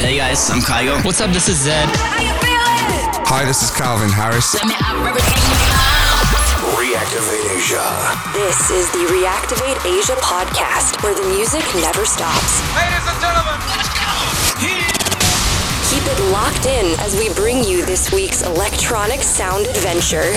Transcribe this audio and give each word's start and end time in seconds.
Hey 0.00 0.16
guys, 0.16 0.48
I'm 0.48 0.60
Kygo. 0.64 1.04
What's 1.04 1.20
up? 1.20 1.28
This 1.30 1.46
is 1.46 1.68
Zedd. 1.68 1.84
Hi, 3.28 3.44
this 3.44 3.62
is 3.62 3.70
Calvin 3.70 4.08
Harris. 4.08 4.56
Reactivate 6.72 7.44
Asia. 7.52 7.84
This 8.32 8.72
is 8.72 8.88
the 8.96 9.04
Reactivate 9.12 9.76
Asia 9.84 10.16
podcast, 10.24 11.04
where 11.04 11.12
the 11.12 11.28
music 11.36 11.60
never 11.84 12.08
stops. 12.08 12.64
Ladies 12.72 13.04
and 13.12 13.20
gentlemen, 13.20 13.60
let's 13.68 13.92
go. 13.92 14.08
Keep 15.92 16.08
it 16.08 16.20
locked 16.32 16.64
in 16.64 16.98
as 17.00 17.14
we 17.20 17.28
bring 17.34 17.62
you 17.62 17.84
this 17.84 18.10
week's 18.10 18.40
electronic 18.40 19.20
sound 19.20 19.66
adventure. 19.66 20.32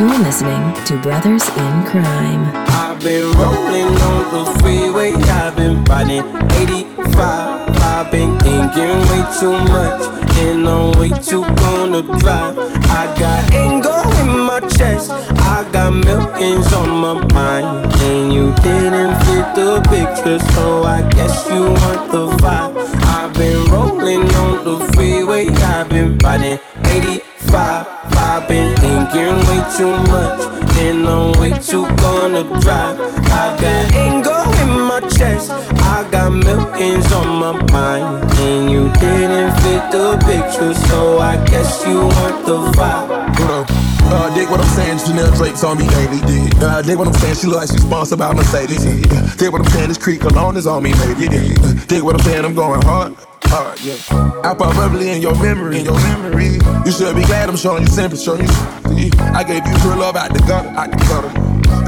You're 0.00 0.18
listening 0.20 0.72
to 0.86 0.96
Brothers 1.02 1.46
in 1.46 1.84
Crime. 1.84 2.50
I've 2.54 2.98
been 3.00 3.30
rolling 3.32 3.94
on 4.00 4.22
the 4.32 4.58
freeway, 4.58 5.12
I've 5.12 5.54
been 5.54 5.84
riding 5.84 6.24
85. 6.54 7.68
I've 7.82 8.10
been 8.10 8.38
thinking 8.38 8.96
way 9.10 9.22
too 9.38 9.52
much, 9.68 10.00
and 10.38 10.66
I'm 10.66 10.98
way 10.98 11.10
too 11.10 11.42
gonna 11.42 12.00
drive. 12.18 12.56
I 12.88 13.14
got 13.20 13.52
anger 13.52 14.00
in 14.22 14.40
my 14.40 14.60
chest, 14.74 15.10
I 15.10 15.68
got 15.70 15.92
on 15.92 16.88
my 16.88 17.26
mind, 17.34 17.92
and 18.00 18.32
you 18.32 18.54
didn't 18.62 19.14
fit 19.24 19.54
the 19.54 19.82
picture, 19.90 20.38
so 20.54 20.82
I 20.82 21.02
guess 21.10 21.46
you 21.50 21.60
want 21.60 22.10
the 22.10 22.26
vibe. 22.40 22.74
I've 23.04 23.34
been 23.34 23.70
rolling 23.70 24.34
on 24.36 24.64
the 24.64 24.92
freeway, 24.94 25.48
I've 25.48 25.90
been 25.90 26.16
riding 26.16 26.58
85. 26.86 27.99
I've 28.30 28.46
been 28.46 28.76
thinking 28.76 29.34
way 29.48 29.60
too 29.76 29.90
much, 30.06 30.40
and 30.78 31.04
I'm 31.08 31.32
way 31.40 31.50
too 31.58 31.84
gonna 31.96 32.44
drive. 32.60 33.00
I 33.26 33.58
got 33.60 33.92
anger 34.06 34.42
in 34.62 34.70
my 34.86 35.00
chest, 35.18 35.50
I 35.50 36.08
got 36.12 36.30
millions 36.30 37.10
on 37.10 37.26
my 37.40 37.52
mind, 37.72 38.24
and 38.38 38.70
you 38.70 38.88
didn't 39.00 39.50
fit 39.62 39.82
the 39.90 40.16
picture, 40.24 40.72
so 40.86 41.18
I 41.18 41.44
guess 41.46 41.84
you 41.84 42.02
want 42.02 42.46
the 42.46 42.58
vibe. 42.78 43.36
Hold. 43.36 43.66
Uh, 44.12 44.32
dig 44.32 44.48
what 44.48 44.60
I'm 44.60 44.66
saying, 44.76 44.98
Chanel 44.98 45.34
Drake's 45.34 45.64
on 45.64 45.78
me 45.78 45.88
daily, 45.88 46.20
dig. 46.20 46.54
Uh, 46.62 46.82
dig 46.82 46.98
what 46.98 47.08
I'm 47.08 47.14
saying, 47.14 47.34
she 47.34 47.48
look 47.48 47.56
like 47.56 47.70
she's 47.70 47.82
sponsored 47.82 48.20
by 48.20 48.32
Mercedes. 48.32 48.84
Yeah. 48.84 49.34
Dig 49.38 49.50
what 49.50 49.60
I'm 49.60 49.68
saying, 49.70 49.88
this 49.88 49.98
creek 49.98 50.22
alone 50.22 50.56
is 50.56 50.68
on 50.68 50.84
me, 50.84 50.92
baby. 50.92 51.26
Yeah. 51.34 51.84
Dig 51.88 52.04
what 52.04 52.14
I'm 52.14 52.22
saying, 52.22 52.44
I'm 52.44 52.54
going 52.54 52.82
hard. 52.82 53.16
Hard, 53.44 53.80
yeah. 53.80 53.96
I 54.44 54.54
pop 54.54 54.74
bubbly 54.76 55.10
in 55.10 55.22
your 55.22 55.34
memory, 55.42 55.78
in 55.80 55.84
your 55.84 55.98
memory. 55.98 56.58
You 56.84 56.92
should 56.92 57.14
be 57.16 57.22
glad 57.24 57.48
I'm 57.48 57.56
showing 57.56 57.82
you 57.82 57.88
sympathy, 57.88 58.22
showing 58.22 58.42
you. 58.46 59.10
I 59.34 59.44
gave 59.44 59.66
you 59.66 59.74
real 59.88 59.98
love 59.98 60.16
out 60.16 60.32
the 60.32 60.40
gutter, 60.46 60.68
out 60.70 60.90
the 60.90 60.96
gutter. 61.08 61.32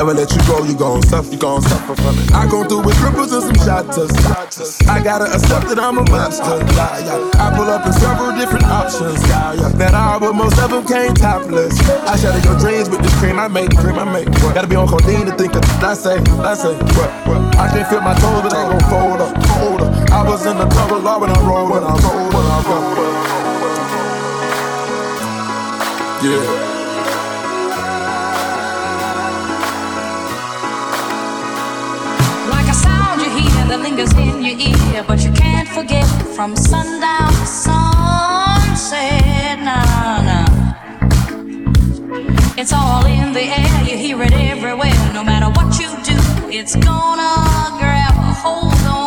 Ever 0.01 0.15
let 0.15 0.33
you 0.33 0.41
go, 0.49 0.65
you 0.65 0.75
gon' 0.75 1.03
suffer, 1.03 1.31
you 1.31 1.39
gon' 1.39 1.61
suffer 1.61 1.95
from 1.95 2.17
it. 2.19 2.33
I 2.33 2.49
go 2.49 2.65
through 2.65 2.83
with 2.87 2.97
cripples 2.97 3.31
and 3.35 3.45
some 3.45 3.59
shotters. 3.61 4.81
I 4.89 5.03
gotta 5.03 5.29
accept 5.29 5.69
that 5.69 5.79
I'm 5.79 5.99
a 5.99 6.05
monster. 6.09 6.65
Yeah, 6.75 6.99
yeah. 7.05 7.31
I 7.37 7.53
pull 7.55 7.69
up 7.69 7.85
in 7.85 7.93
several 7.93 8.33
different 8.33 8.65
options. 8.65 9.21
Yeah, 9.29 9.53
yeah. 9.53 9.69
That 9.77 9.93
all, 9.95 10.19
but 10.19 10.33
most 10.33 10.59
of 10.59 10.71
them 10.71 10.87
came 10.87 11.13
topless. 11.15 11.77
I 12.09 12.17
shatter 12.17 12.41
your 12.41 12.59
dreams 12.59 12.89
with 12.89 13.03
this 13.03 13.13
cream 13.21 13.39
I 13.39 13.49
make, 13.49 13.77
cream 13.77 13.99
I 13.99 14.09
make. 14.09 14.29
What? 14.41 14.55
Gotta 14.55 14.67
be 14.67 14.77
on 14.77 14.89
codeine 14.89 15.27
to 15.27 15.35
think 15.37 15.55
of 15.55 15.63
I 15.85 15.93
say, 15.95 16.17
I 16.41 16.55
say, 16.55 16.73
what, 16.97 17.11
what? 17.29 17.41
I 17.61 17.69
can't 17.69 17.87
feel 17.91 18.01
my 18.01 18.15
toes, 18.17 18.41
but 18.43 18.51
they 18.55 18.65
gon' 18.65 18.81
fold 18.89 19.21
up, 19.21 19.35
fold. 19.83 20.11
I 20.11 20.23
was 20.29 20.47
in 20.47 20.57
the 20.59 20.67
double 20.67 21.01
law 21.01 21.19
when 21.21 21.31
I 21.31 21.41
rolled, 21.47 21.71
when 21.71 21.83
I 21.83 21.95
rolled, 22.05 22.35
when 22.35 22.47
I 22.47 22.59
rolled. 22.69 22.99
Yeah. 26.25 26.71
Like 32.51 32.69
a 32.69 32.75
sound 32.75 33.21
you 33.23 33.31
hear 33.31 33.65
that 33.69 33.81
lingers 33.83 34.13
in 34.13 34.43
your 34.43 34.59
ear, 34.59 35.05
but 35.07 35.25
you 35.25 35.33
can't 35.33 35.69
forget 35.69 36.07
from 36.37 36.57
sundown 36.57 37.31
to 37.31 37.47
sunset. 37.47 39.01
Nah, 39.69 40.23
nah. 40.29 40.49
It's 42.57 42.73
all 42.73 43.07
in 43.07 43.33
the 43.33 43.43
air, 43.43 43.83
you 43.89 43.97
hear 43.97 44.23
it 44.23 44.33
everywhere. 44.33 45.13
No 45.13 45.25
matter 45.25 45.49
what 45.57 45.79
you 45.81 45.89
do, 46.05 46.19
it's 46.49 46.77
gonna 46.77 47.35
grab 47.81 48.15
a 48.15 48.35
hold 48.43 48.87
on 48.87 49.02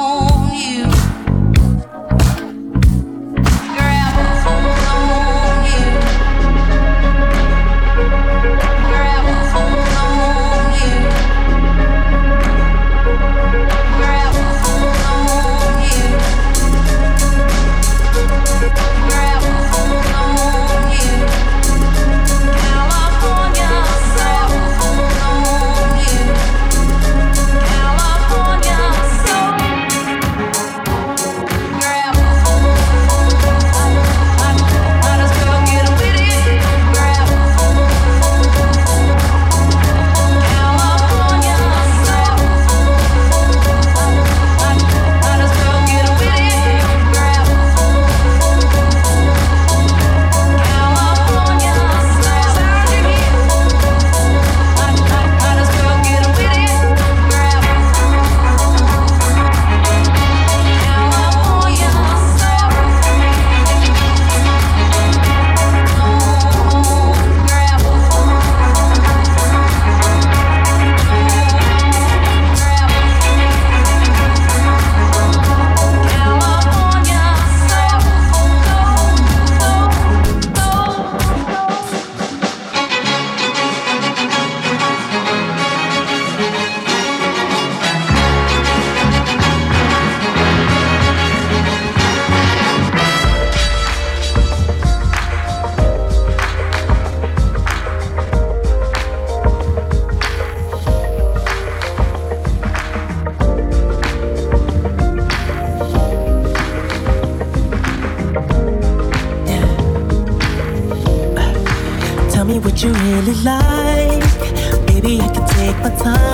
really 113.26 113.44
like. 113.44 114.86
Baby, 114.88 115.20
I 115.22 115.28
can 115.34 115.48
take 115.48 115.78
my 115.78 115.90
time. 116.04 116.25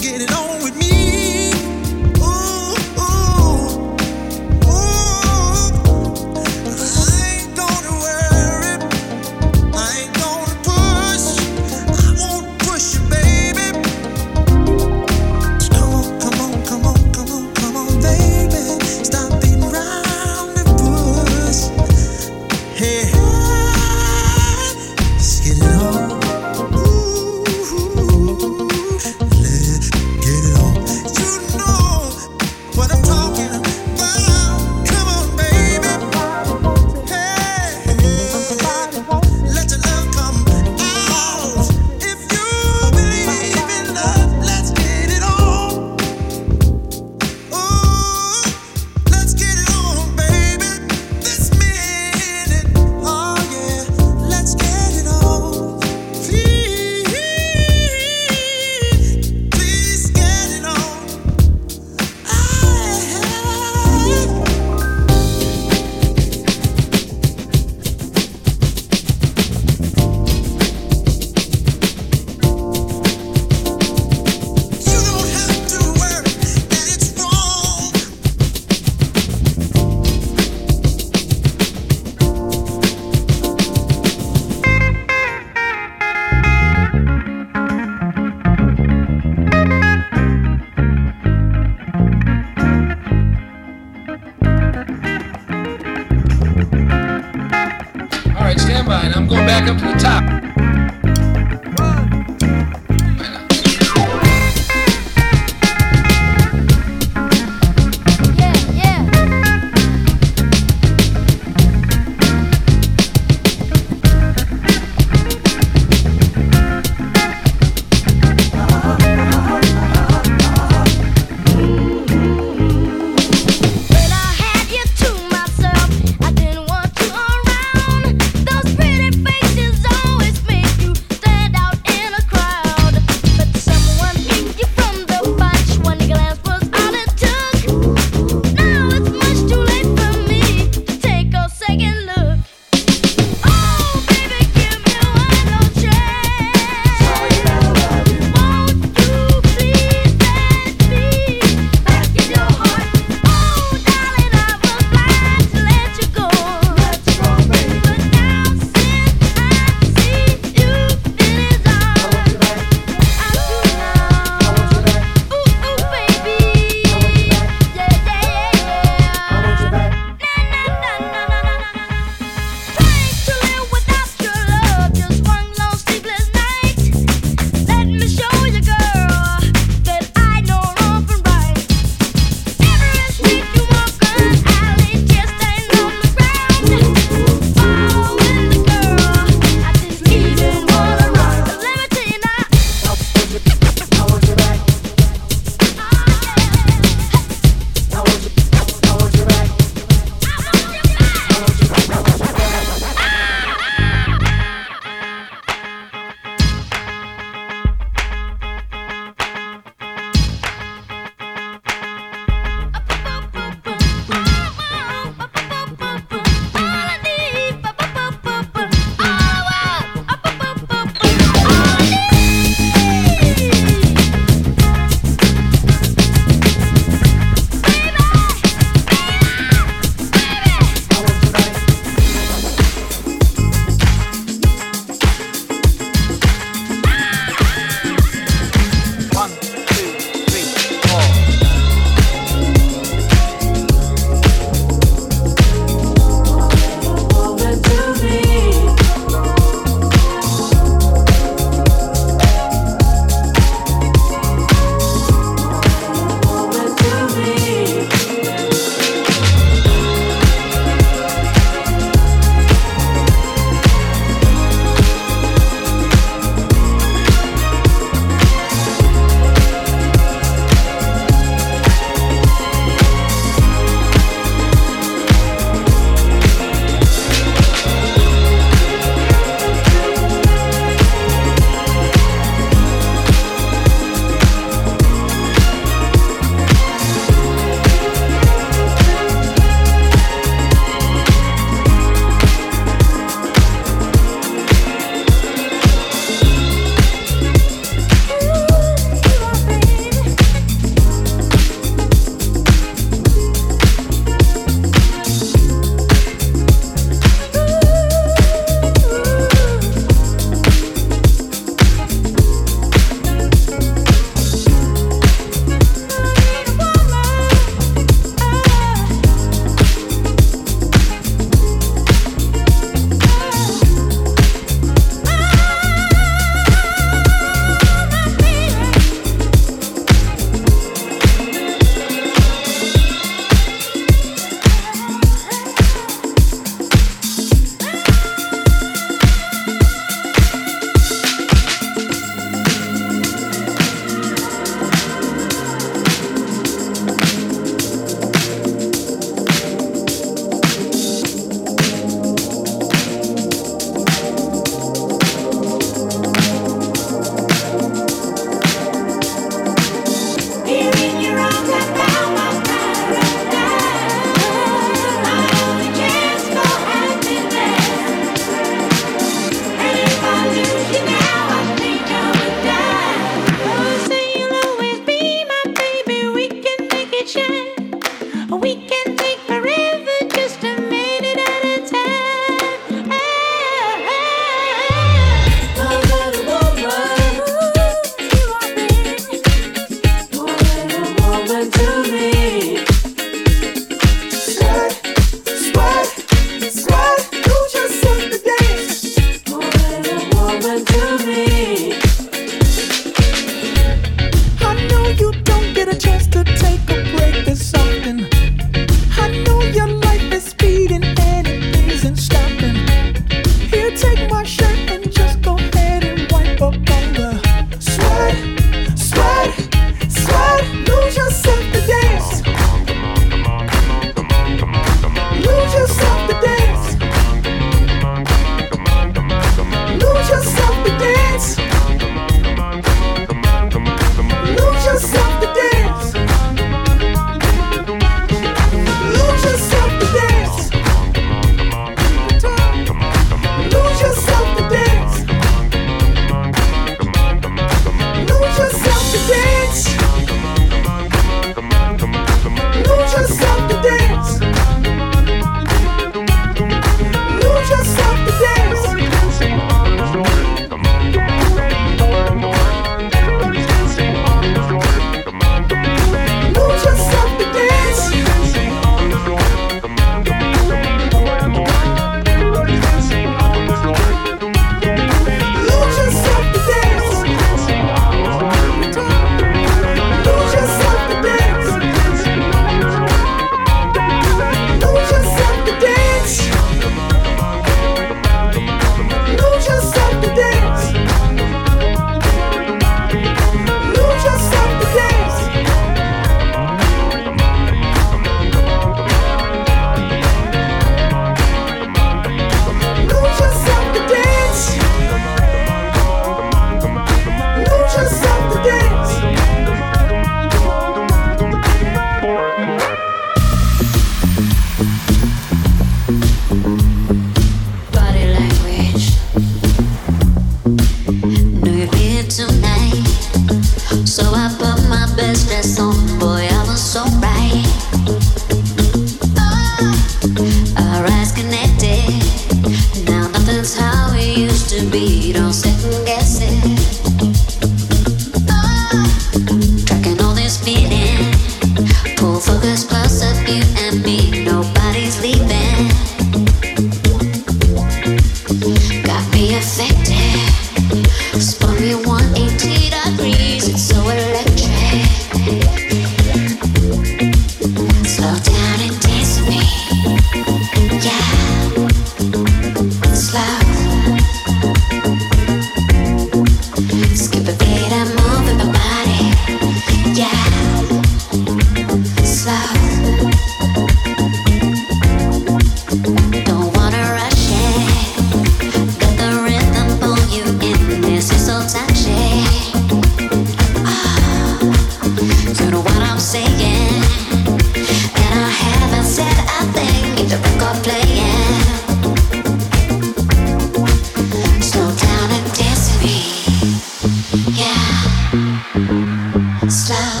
You 599.51 600.00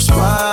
squad. 0.00 0.49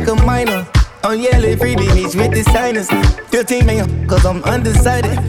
like 0.00 0.08
a 0.08 0.14
minor. 0.26 0.66
On 1.04 1.18
yellow 1.18 1.54
freebie 1.56 1.92
beach 1.94 2.14
with 2.14 2.32
the 2.32 2.42
signers. 2.52 2.88
15 3.30 3.64
man, 3.64 4.06
cause 4.06 4.26
I'm 4.26 4.42
undecided. 4.44 5.25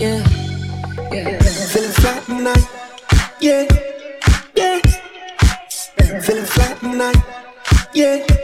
yeah, 0.00 0.22
yeah. 1.12 1.38
Feeling 1.40 1.90
fly 1.90 2.20
tonight, 2.26 2.66
yeah, 3.40 3.66
yeah. 4.54 4.80
Feeling 6.20 6.44
fly 6.44 6.74
tonight, 6.80 7.16
yeah. 7.94 8.37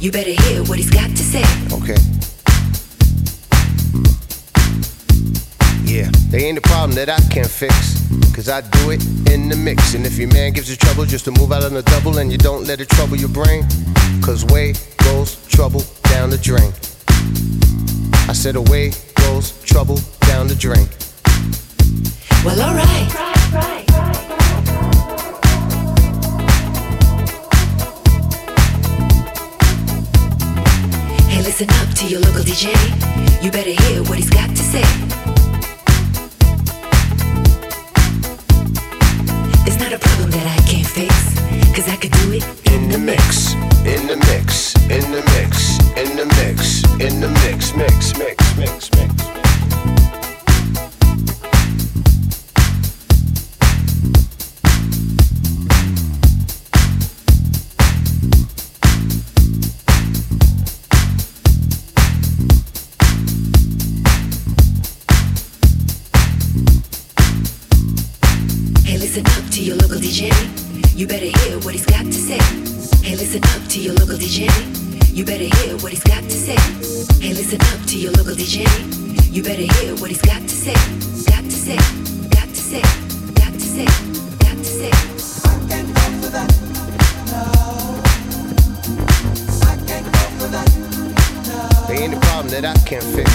You 0.00 0.10
better 0.10 0.30
hear 0.30 0.64
what 0.64 0.78
he's 0.78 0.88
got 0.88 1.10
to 1.10 1.18
say. 1.18 1.44
Okay. 1.70 2.00
Yeah, 5.84 6.10
they 6.30 6.46
ain't 6.46 6.56
a 6.56 6.62
problem 6.62 6.92
that 6.92 7.10
I 7.10 7.20
can't 7.28 7.46
fix. 7.46 8.00
Cause 8.34 8.48
I 8.48 8.62
do 8.62 8.92
it 8.92 9.04
in 9.30 9.50
the 9.50 9.56
mix. 9.56 9.92
And 9.92 10.06
if 10.06 10.16
your 10.16 10.32
man 10.32 10.54
gives 10.54 10.70
you 10.70 10.76
trouble 10.76 11.04
just 11.04 11.26
to 11.26 11.32
move 11.32 11.52
out 11.52 11.64
on 11.64 11.74
the 11.74 11.82
double 11.82 12.16
and 12.16 12.32
you 12.32 12.38
don't 12.38 12.64
let 12.64 12.80
it 12.80 12.88
trouble 12.88 13.16
your 13.16 13.28
brain, 13.28 13.66
cause 14.22 14.42
way 14.46 14.72
goes 15.04 15.36
trouble 15.48 15.84
down 16.04 16.30
the 16.30 16.38
drain. 16.38 16.72
I 18.26 18.32
said 18.32 18.56
away 18.56 18.92
goes 19.16 19.62
trouble 19.64 19.98
down 20.20 20.48
the 20.48 20.54
drain. 20.54 20.88
Well, 22.42 22.58
alright. 22.58 22.86
Hey, 22.86 23.89
listen 31.60 31.88
up 31.88 31.94
to 31.94 32.06
your 32.06 32.20
local 32.20 32.42
DJ. 32.42 32.72
You 33.42 33.50
better 33.50 33.70
hear 33.70 34.02
what 34.04 34.16
he's 34.16 34.30
got 34.30 34.48
to 34.48 34.56
say. 34.56 34.82
It's 39.66 39.78
not 39.78 39.92
a 39.92 39.98
problem 39.98 40.30
that 40.30 40.46
I 40.46 40.60
can't 40.66 40.86
fix, 40.86 41.14
cause 41.74 41.88
I 41.88 41.96
could 41.96 42.12
do 42.12 42.32
it 42.32 42.44
In 42.72 42.88
the 42.88 42.98
mix, 42.98 43.52
in 43.84 44.06
the 44.06 44.16
mix, 44.16 44.74
in 44.88 45.04
the 45.12 45.22
mix, 45.34 45.78
in 45.96 46.16
the 46.16 46.26
mix, 46.40 46.84
in 47.00 47.20
the 47.20 47.28
mix, 47.28 47.74
mix, 47.76 48.18
mix, 48.18 48.56
mix, 48.56 48.90
mix. 48.92 49.10
Hey, 49.36 49.49
listen 77.50 77.80
up 77.80 77.86
to 77.86 77.98
your 77.98 78.12
local 78.12 78.34
DJ. 78.34 78.64
You 79.32 79.42
better 79.42 79.62
hear 79.62 79.96
what 79.96 80.10
he's 80.10 80.22
got 80.22 80.40
to 80.40 80.48
say. 80.48 80.74
Got 81.26 81.42
to 81.42 81.50
say. 81.50 81.76
Got 82.28 82.48
to 82.48 82.54
say. 82.54 82.80
Got 83.34 83.52
to 83.52 83.60
say. 83.60 83.84
Got 84.38 84.56
to 84.56 84.64
say. 84.64 84.90
They 91.88 92.04
ain't 92.04 92.14
a 92.14 92.20
problem 92.20 92.48
that 92.52 92.64
I 92.64 92.74
can't 92.86 93.02
fix. 93.02 93.30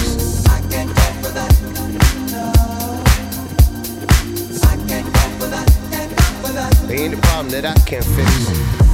They 6.86 6.96
ain't 6.96 7.14
a 7.14 7.16
problem 7.18 7.50
that 7.50 7.64
I 7.66 7.74
can't 7.84 8.04
fix. 8.04 8.85